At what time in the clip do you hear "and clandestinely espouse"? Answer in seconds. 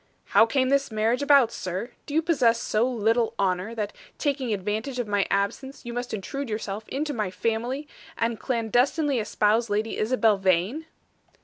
8.17-9.69